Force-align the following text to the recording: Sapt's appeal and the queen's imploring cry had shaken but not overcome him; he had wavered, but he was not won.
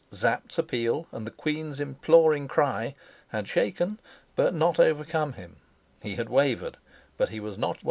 Sapt's 0.11 0.57
appeal 0.57 1.05
and 1.11 1.27
the 1.27 1.31
queen's 1.31 1.79
imploring 1.79 2.47
cry 2.47 2.95
had 3.27 3.47
shaken 3.47 3.99
but 4.35 4.51
not 4.55 4.79
overcome 4.79 5.33
him; 5.33 5.57
he 6.01 6.15
had 6.15 6.27
wavered, 6.27 6.77
but 7.17 7.29
he 7.29 7.39
was 7.39 7.55
not 7.55 7.75
won. 7.75 7.79